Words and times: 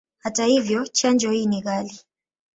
Hata 0.19 0.45
hivyo, 0.45 0.87
chanjo 0.87 1.31
hii 1.31 1.45
ni 1.45 1.61
ghali. 1.61 1.99